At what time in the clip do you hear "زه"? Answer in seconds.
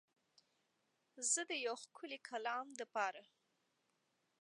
1.31-1.41